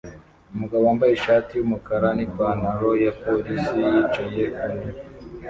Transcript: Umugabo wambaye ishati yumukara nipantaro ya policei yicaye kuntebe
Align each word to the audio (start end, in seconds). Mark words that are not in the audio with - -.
Umugabo 0.53 0.81
wambaye 0.87 1.11
ishati 1.13 1.51
yumukara 1.55 2.07
nipantaro 2.17 2.89
ya 3.03 3.13
policei 3.21 3.79
yicaye 3.93 4.43
kuntebe 4.55 4.91